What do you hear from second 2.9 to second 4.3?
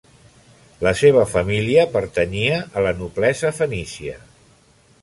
noblesa fenícia.